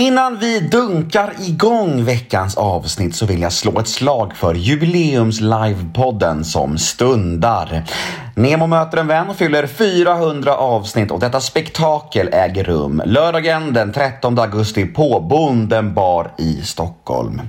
[0.00, 6.44] Innan vi dunkar igång veckans avsnitt så vill jag slå ett slag för jubileums livepodden
[6.44, 7.84] som stundar.
[8.40, 14.38] Nemo möter en vän fyller 400 avsnitt och detta spektakel äger rum lördagen den 13
[14.38, 17.42] augusti på Bonden bar i Stockholm.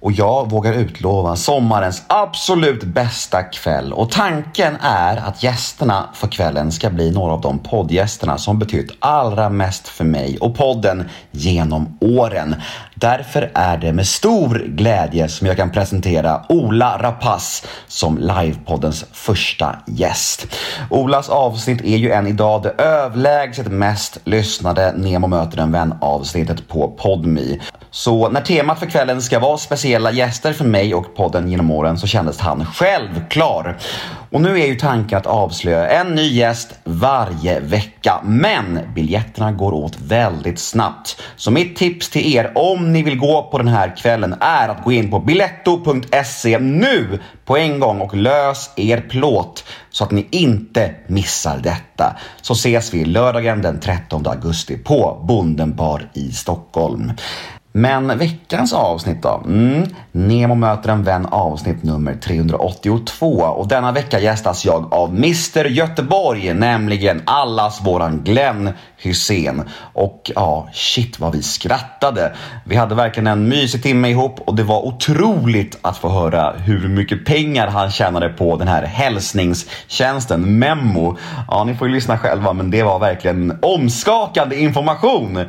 [0.00, 6.72] Och jag vågar utlova sommarens absolut bästa kväll och tanken är att gästerna för kvällen
[6.72, 11.98] ska bli några av de poddgästerna som betytt allra mest för mig och podden genom
[12.00, 12.54] åren.
[13.04, 19.76] Därför är det med stor glädje som jag kan presentera Ola Rapace som livepoddens första
[19.86, 20.46] gäst.
[20.90, 26.68] Olas avsnitt är ju än idag det överlägset mest lyssnade Nemo möter en vän avsnittet
[26.68, 27.60] på Podmi.
[27.90, 31.98] Så när temat för kvällen ska vara speciella gäster för mig och podden genom åren
[31.98, 33.78] så kändes han självklar.
[34.34, 38.20] Och nu är ju tanken att avslöja en ny gäst varje vecka.
[38.24, 41.22] Men biljetterna går åt väldigt snabbt.
[41.36, 44.84] Så mitt tips till er om ni vill gå på den här kvällen är att
[44.84, 50.26] gå in på biletto.se nu på en gång och lös er plåt så att ni
[50.30, 52.16] inte missar detta.
[52.42, 57.12] Så ses vi lördagen den 13 augusti på Bondenbar i Stockholm.
[57.76, 59.42] Men veckans avsnitt då?
[59.46, 59.86] Mm.
[60.12, 66.54] Nemo möter en vän avsnitt nummer 382 och denna vecka gästas jag av Mr Göteborg,
[66.54, 69.62] nämligen allas våran Glenn Hussein.
[69.92, 72.32] Och ja, shit vad vi skrattade.
[72.64, 76.88] Vi hade verkligen en mysig timme ihop och det var otroligt att få höra hur
[76.88, 81.16] mycket pengar han tjänade på den här hälsningstjänsten Memo.
[81.48, 85.44] Ja, ni får ju lyssna själva, men det var verkligen omskakande information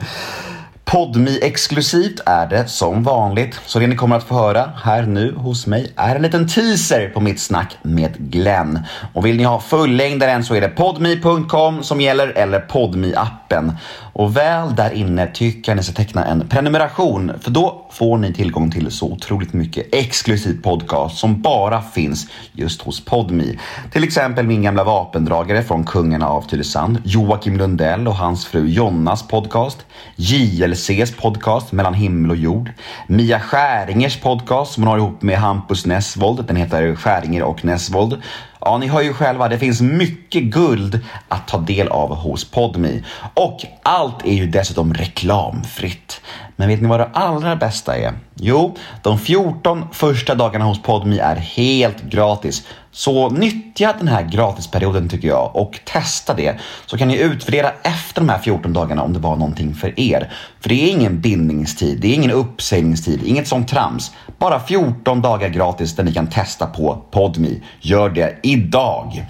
[0.86, 5.36] podmi exklusivt är det som vanligt, så det ni kommer att få höra här nu
[5.36, 8.80] hos mig är en liten teaser på mitt snack med Glenn.
[9.14, 13.72] Och vill ni ha fullängdaren så är det podmi.com som gäller eller podmi appen
[14.18, 18.34] och väl där inne tycker jag ni ska teckna en prenumeration för då får ni
[18.34, 23.60] tillgång till så otroligt mycket exklusiv podcast som bara finns just hos Podmi.
[23.92, 29.28] Till exempel min gamla vapendragare från Kungarna av Tylösand, Joakim Lundell och hans fru Jonnas
[29.28, 32.72] podcast, JLCs podcast Mellan himmel och jord,
[33.08, 38.22] Mia Skäringers podcast som hon har ihop med Hampus Nessvold, den heter Skäringer och Nessvold
[38.68, 43.04] Ja, ni hör ju själva, det finns mycket guld att ta del av hos Podmi.
[43.34, 46.22] Och allt är ju dessutom reklamfritt.
[46.56, 48.14] Men vet ni vad det allra bästa är?
[48.36, 52.68] Jo, de 14 första dagarna hos Podmi är helt gratis.
[52.96, 56.60] Så nyttja den här gratisperioden tycker jag och testa det.
[56.86, 60.32] Så kan ni utvärdera efter de här 14 dagarna om det var någonting för er.
[60.60, 64.12] För det är ingen bindningstid, det är ingen uppsägningstid, inget sånt trams.
[64.40, 67.62] Bara 14 dagar gratis där ni kan testa på Podmi.
[67.82, 69.26] Gör det idag!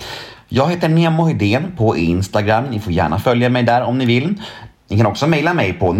[0.49, 2.65] Jag heter Nemo Hedén på Instagram.
[2.65, 4.35] Ni får gärna följa mig där om ni vill.
[4.87, 5.91] Ni kan också mejla mig på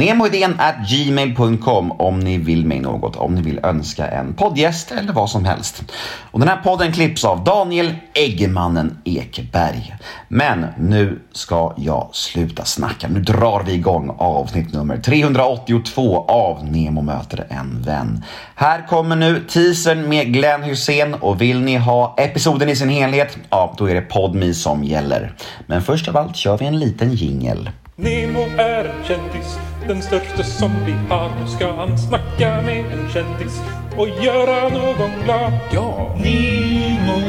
[0.90, 5.46] gmail.com om ni vill mig något, om ni vill önska en poddgäst eller vad som
[5.46, 5.84] helst.
[6.31, 9.95] Och den här podden klipps av Daniel Eggemannen Ekberg.
[10.28, 13.07] Men nu ska jag sluta snacka.
[13.07, 18.24] Nu drar vi igång avsnitt nummer 382 av Nemo möter en vän.
[18.56, 23.38] Här kommer nu teasern med Glenn Hussein och vill ni ha episoden i sin helhet,
[23.50, 25.35] ja då är det PodMe som gäller.
[25.68, 27.69] Men först av allt kör vi en liten jingel.
[27.97, 29.57] Nemo är en kändis,
[29.88, 31.29] den största som vi har.
[31.41, 33.61] Nu ska han snacka med en kändis
[33.97, 35.53] och göra någon glad.
[35.73, 36.16] Ja!
[36.23, 37.19] Nemo,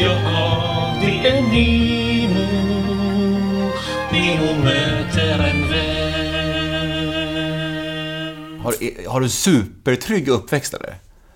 [0.00, 2.46] ja det är Nemo.
[4.12, 5.86] Nemo möter en vän.
[8.60, 8.74] Har,
[9.08, 10.94] har du supertrygg uppväxt eller?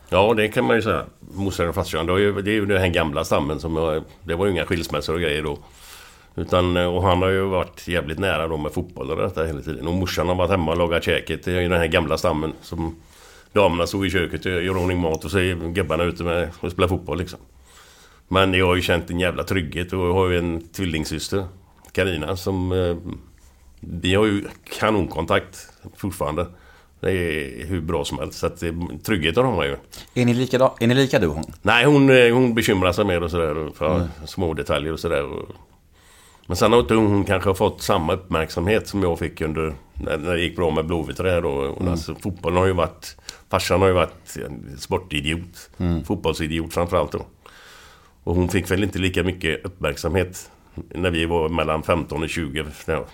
[0.08, 1.04] Ja, det kan man ju säga.
[1.34, 3.74] Morsan och farsan, det är ju den här gamla stammen som...
[3.74, 5.58] var- Det var ju inga skilsmässor och grejer då.
[6.34, 9.86] Utan, och han har ju varit jävligt nära då med fotboll och detta hela tiden.
[9.86, 11.46] Och morsan har varit hemma och lagat käket.
[11.46, 12.96] Ju den här gamla stammen som...
[13.52, 16.72] Damerna stod i köket och gör ordning mat och så är gubbarna ute med och
[16.72, 17.38] spelar fotboll liksom.
[18.28, 21.44] Men jag har ju känt en jävla trygghet och jag har ju en tvillingsyster.
[21.92, 22.72] Karina som...
[22.72, 22.96] Eh,
[23.80, 24.44] vi har ju
[24.78, 26.46] kanonkontakt fortfarande.
[27.00, 28.38] Det är hur bra som helst.
[28.38, 28.72] Så att eh,
[29.04, 29.76] tryggheten har man ju.
[30.14, 31.52] Är ni lika, är ni lika du och hon?
[31.62, 33.70] Nej, hon, eh, hon bekymrar sig mer och sådär.
[33.74, 35.28] För små detaljer och sådär.
[36.50, 39.74] Men sen har inte hon kanske fått samma uppmärksamhet som jag fick under...
[39.94, 41.50] När, när det gick bra med Blåvitt och det här då.
[41.50, 43.16] Och Alltså, fotbollen har ju varit...
[43.50, 45.70] Farsan har ju varit en sportidiot.
[46.04, 47.26] Fotbollsidiot framförallt då.
[48.24, 50.50] Och hon fick väl inte lika mycket uppmärksamhet
[50.94, 52.64] när vi var mellan 15 och 20.
[52.86, 53.06] Ja.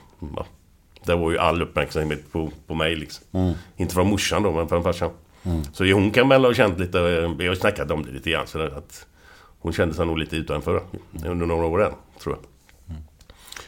[1.05, 3.55] Det var ju all uppmärksamhet på, på mig liksom.
[3.77, 5.11] Inte från morsan då, men från farsan.
[5.73, 7.01] Så hon kan väl ha känt lite,
[7.39, 9.07] vi har snackat om det lite grann, så att
[9.59, 10.83] hon kände sig nog lite utanför
[11.27, 11.93] under några år än,
[12.23, 12.56] tror jag.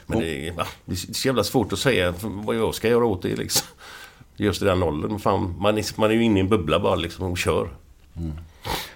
[0.09, 3.23] Men det, är- det är så jävla svårt att säga vad jag ska göra åt
[3.23, 3.67] det liksom.
[4.37, 5.19] Just i den åldern.
[5.19, 7.69] Fan, man, är, man är ju inne i en bubbla bara liksom och kör.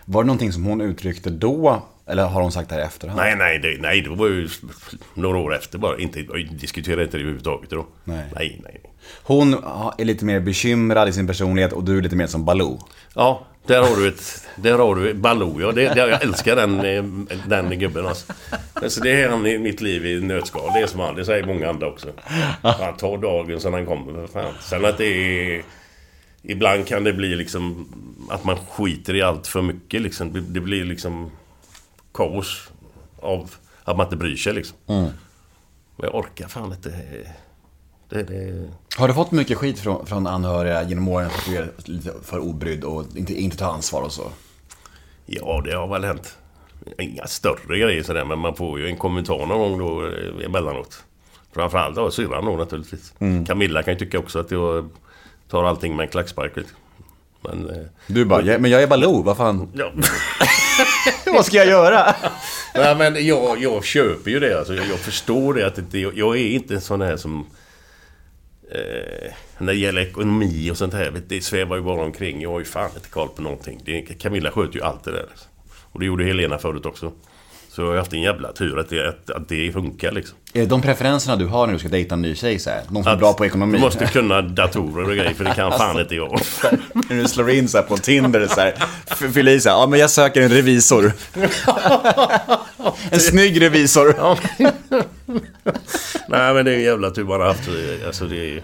[0.04, 1.82] Var det någonting som hon uttryckte då?
[2.06, 3.20] Eller har hon sagt det här i efterhand?
[3.20, 4.48] Nej, nej, det, nej, det var ju
[5.14, 5.98] några år efter bara.
[5.98, 7.86] Inte, diskuterade inte det överhuvudtaget då.
[8.04, 8.24] Nej.
[8.34, 8.80] nej, nej.
[9.22, 9.54] Hon
[9.98, 12.78] är lite mer bekymrad i sin personlighet och du är lite mer som Baloo.
[13.14, 14.48] Ja, där har du ett...
[14.56, 15.72] Där har du ett Baloo, ja.
[15.72, 17.04] Det, det, jag älskar den, eh,
[17.48, 18.32] den gubben alltså.
[18.74, 19.00] alltså.
[19.00, 20.70] Det är han i mitt liv i nötskal.
[20.74, 21.14] Det är som han.
[21.14, 22.08] Det säger många andra också.
[22.62, 24.26] Han tar dagen sen han kommer.
[24.26, 24.54] för Fan.
[24.60, 25.62] Sen att det är...
[26.42, 27.88] Ibland kan det bli liksom
[28.30, 30.32] att man skiter i allt för mycket liksom.
[30.32, 31.30] Det, det blir liksom
[32.14, 32.70] kaos
[33.20, 33.50] av
[33.84, 34.76] att man inte bryr sig liksom.
[34.86, 35.12] Men
[35.96, 36.94] jag orkar fan inte...
[38.08, 41.56] Det, det, Har du fått mycket skit från, från anhöriga genom åren för att du
[41.56, 44.32] är lite för obrydd och inte, inte tar ansvar och så?
[45.26, 46.36] Ja, det har väl hänt.
[46.98, 51.04] Inga större grejer sådär, men man får ju en kommentar någon gång då eh, emellanåt.
[51.52, 53.14] Framförallt av syrran då naturligtvis.
[53.46, 54.88] Camilla kan ju tycka också att jag
[55.52, 56.52] tar allting med en klackspark.
[57.40, 57.70] Men...
[57.70, 57.76] eh,
[58.06, 59.68] Du bara, "Ja, men jag är Baloo, vad fan?
[59.74, 59.92] Ja.
[61.32, 62.14] vad ska jag göra?
[62.74, 64.58] Nej, men jag, jag köper ju det.
[64.58, 65.66] Alltså, jag, jag förstår det.
[65.66, 67.46] Att det, jag, jag är inte en sån här som...
[68.70, 71.12] Eh, när det gäller ekonomi och sånt här.
[71.28, 72.42] Det svävar ju bara omkring.
[72.42, 73.80] Jag har ju fan inte koll på någonting.
[73.84, 75.26] Det, Camilla sköter ju allt det där.
[75.30, 75.48] Liksom.
[75.92, 77.12] Och det gjorde Helena förut också.
[77.74, 80.36] Så jag har haft en jävla tur att det, att, att det funkar liksom.
[80.52, 82.82] Är de preferenserna du har när du ska dejta en ny tjej så här?
[82.88, 83.78] Någon som är Att bra på ekonomi?
[83.78, 86.30] Du måste kunna datorer och grejer för det kan fan inte jag.
[87.08, 88.74] när du slår in så här på Tinder så här,
[89.32, 91.12] fyll i så här, ja men jag söker en revisor.
[93.10, 94.14] en snygg revisor.
[96.28, 97.68] Nej men det är en jävla tur man har haft.
[98.06, 98.62] Alltså det är...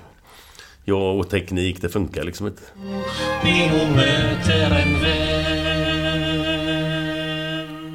[0.84, 2.62] Jag och teknik, det funkar liksom inte.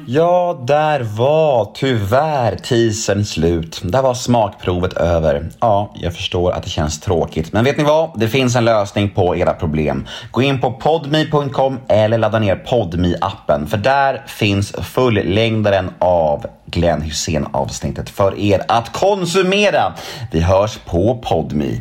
[0.06, 3.80] Ja, där var tyvärr teasern slut.
[3.84, 5.48] Där var smakprovet över.
[5.60, 7.52] Ja, jag förstår att det känns tråkigt.
[7.52, 8.20] Men vet ni vad?
[8.20, 10.06] Det finns en lösning på era problem.
[10.30, 17.02] Gå in på podme.com eller ladda ner podme appen För där finns fullängdaren av Glenn
[17.02, 19.92] Hussein avsnittet för er att konsumera.
[20.32, 21.80] Vi hörs på podme.